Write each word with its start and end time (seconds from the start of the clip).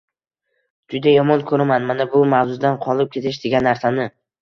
Juda 0.93 1.13
yomon 1.17 1.45
ko‘raman 1.53 1.87
mana 1.91 2.09
shu 2.17 2.25
"Mavzudan 2.35 2.83
qolib 2.89 3.15
ketish" 3.15 3.43
degan 3.49 3.73
narsani. 3.73 4.15